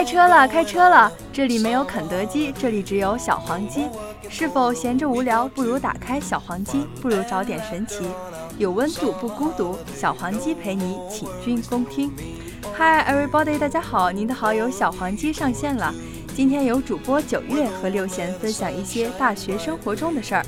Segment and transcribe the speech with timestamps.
[0.00, 1.12] 开车了，开车了！
[1.30, 3.86] 这里没有肯德基，这里只有小黄鸡。
[4.30, 8.08] 是否闲着无聊，不如打开小黄鸡，不如找点神奇。
[8.56, 12.10] 有温度不孤独，小黄鸡陪你请君共听。
[12.78, 15.94] Hi everybody，大家好，您的好友小黄鸡上线了。
[16.34, 20.46] 今天由主播九月和六贤分享一些大学生活中的事儿。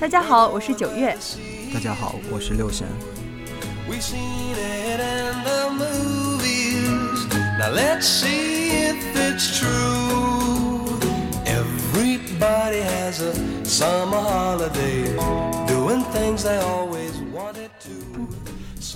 [0.00, 1.18] 大家好，我是九月。
[1.74, 2.70] 大家好，我是六
[9.42, 9.66] 贤。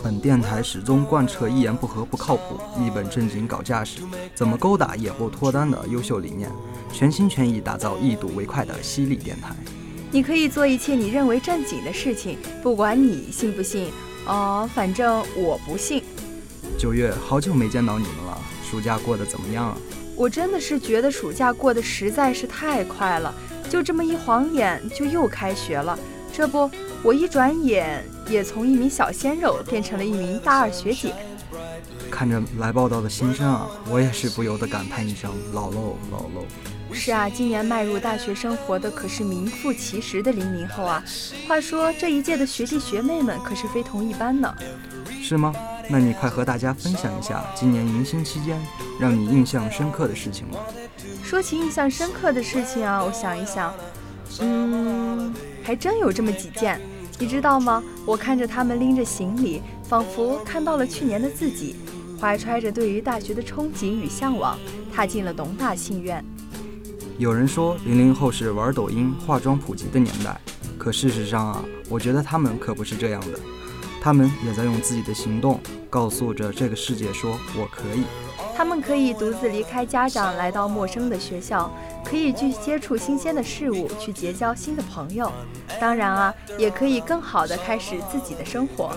[0.05, 4.03] 本电台始终贯彻一言不合不靠谱，一本正经搞架势，
[4.37, 6.49] 怎么勾搭也不脱单的优秀理念，
[6.93, 9.53] 全心全意打造一睹为快的犀利电台。
[10.13, 13.91] 你可以做一切你认为正经的事情，不管你信不信，
[14.27, 16.05] 哦，反正我不信。
[16.79, 18.26] 九月，好久没见到你了，
[18.77, 19.79] 暑假过得怎么样啊？
[20.15, 23.35] 我真的是觉得暑假过得实在是太快了，
[23.71, 25.99] 就这么一晃眼就又开学了。
[26.31, 26.71] 这不，
[27.03, 31.15] 我一转眼也从一名小鲜肉变成了一名大二学姐。
[32.11, 36.45] 看着来报道的新生啊，我也是不由得感叹一声：老喽，老喽。
[36.93, 41.03] 是啊，今年迈入大学生活的可是名副其实的零零后啊。
[41.49, 44.55] 话说这一届的学弟学妹们可是非同一般呢。
[45.23, 45.55] 是吗？
[45.89, 48.61] 那你快和大家分享一下今年迎新期间
[48.99, 50.59] 让你印象深刻的事情吧。
[51.23, 53.73] 说起印象深刻的事情啊，我想一想，
[54.41, 56.81] 嗯，还真有这么几件。
[57.19, 57.83] 你知道吗？
[58.05, 61.77] 我看着他们拎着行李，仿佛看到了去年的自己，
[62.21, 64.59] 怀揣着对于大学的憧憬与向往，
[64.93, 66.23] 踏进了农大信院。
[67.17, 70.39] 有人说零零后是玩抖音、化妆普及的年代，
[70.77, 73.39] 可事实上啊，我觉得他们可不是这样的。
[74.07, 75.59] 他们也在用自己的行动
[75.91, 78.05] 告诉着这个世界：说我可以。
[78.57, 81.69] 他们可以独自离开家长，来到陌生的学校，
[82.05, 85.33] 可以去接触新鲜的事物，去结交新的朋友。
[85.81, 88.93] 当然啊，也可以更好的开始自己的生活。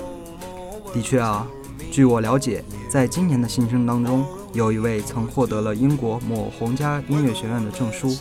[0.94, 1.47] 的确啊，
[1.91, 4.23] 据我了解，在今年的新生当中，
[4.53, 8.16] 有一位曾获得了英国某皇家音乐学院的证书，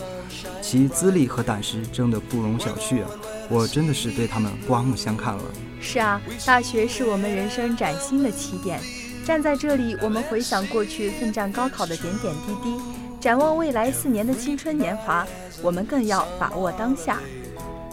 [0.70, 3.08] 其资历和胆识真的不容小觑啊！
[3.48, 5.42] 我真的是对他们刮目相看了。
[5.80, 8.78] 是啊，大学是我们人生崭新的起点。
[9.24, 12.76] 站在这里，我们回想过去奋战高考的点点滴滴，
[13.18, 15.26] 展望未来四年的青春年华，
[15.62, 17.18] 我们更要把握当下。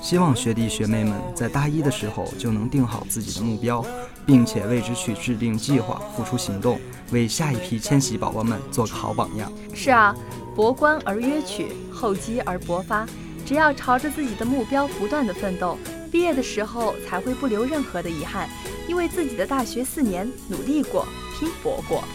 [0.02, 3.86] 希望学弟学妹们在大一的时候就能定好自己的目标，
[4.26, 6.78] 并且为之去制定计划、付出行动，
[7.12, 9.50] 为下一批千禧宝宝们做个好榜样。
[9.74, 10.14] 是啊，
[10.56, 13.06] 博观而约取，厚积而薄发。
[13.46, 15.78] 只要朝着自己的目标不断的奋斗，
[16.10, 18.48] 毕业的时候才会不留任何的遗憾，
[18.88, 21.06] 因为自己的大学四年努力过、
[21.38, 22.06] 拼搏过。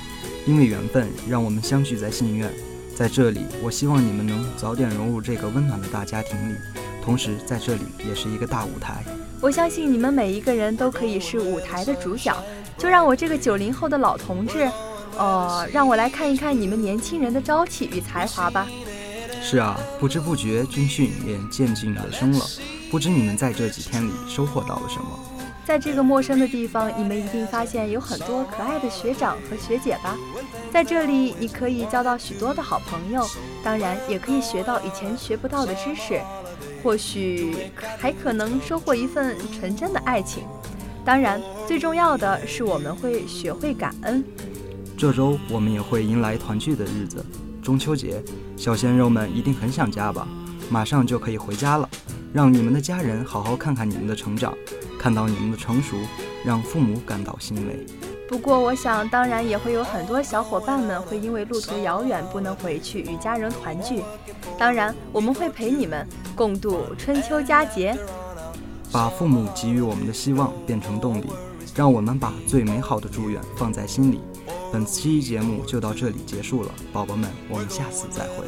[0.46, 2.50] 因为缘分，让我们相聚在信院，
[2.96, 6.56] 在这里，我希望你们能早点融入这个温暖的大家庭里。
[7.04, 9.04] 同时，在这里也是一个大舞台。
[9.42, 12.34] 我相信你们每一个人都可以是舞台的主角。
[12.76, 14.66] 就让我这个九零后的老同志，
[15.18, 18.66] 呃，让我来看一看你们年轻人的朝气与才华吧。
[19.42, 22.44] 是啊，不知不觉军训也渐近尾声了，
[22.90, 25.18] 不知你们在这几天里收获到了什么？
[25.66, 30.16] 在这个陌生的地方，你们一定发现有很多可爱的学长和学姐吧？
[30.72, 33.26] 在这里，你可以交到许多的好朋友，
[33.62, 36.20] 当然也可以学到以前学不到的知识，
[36.82, 40.44] 或许还可能收获一份纯真的爱情。
[41.04, 44.24] 当然，最重要的是我们会学会感恩。
[45.00, 47.24] 这周我们也会迎来团聚的日子。
[47.62, 48.22] 中秋节，
[48.54, 50.28] 小鲜肉们一定很想家吧？
[50.68, 51.88] 马上就可以回家了，
[52.34, 54.52] 让你们的家人好好看看你们的成长，
[54.98, 55.96] 看到你们的成熟，
[56.44, 57.86] 让父母感到欣慰。
[58.28, 64.02] 不过，我想，当然也会有很多小伙伴们会因为路途遥远不能回去与家人团聚。
[64.58, 66.06] 当然，我们会陪你们
[66.36, 67.96] 共度春秋佳节，
[68.92, 71.28] 把父母给予我们的希望变成动力，
[71.74, 74.20] 让我们把最美好的祝愿放在心里。
[74.72, 78.44] 本期节目就到这里结束了，宝宝们，我们下次再会。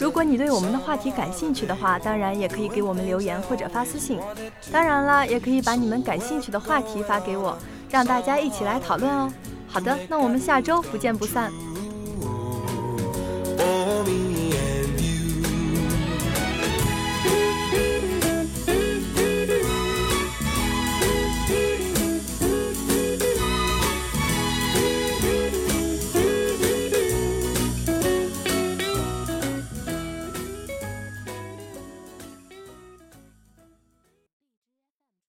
[0.00, 4.18] 如果你对我们的话题感兴趣的话，当然也可以给我们留言或者发私信。
[4.72, 7.56] 当然了，也可以把你们感兴趣的话题发给我，
[7.88, 9.32] 让大家一起来讨论哦。
[9.72, 11.52] 好的，那我们下周不见不散。